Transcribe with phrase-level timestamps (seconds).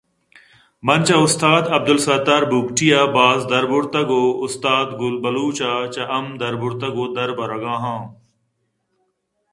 [0.85, 6.25] من چہ استاد ابدلستار بگٹی ءَ باز دربرتگ ءُ استاد گل بلوچ ءَ چہ ھم
[6.39, 7.95] دربرتگ ءُ دربرگ ءَ آ